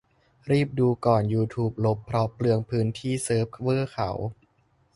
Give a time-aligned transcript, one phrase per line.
[0.51, 4.09] รีบดูก่อนยูทูบลบ เพราะเปลืองพื้นที่เซิร์ฟเวอร์เขา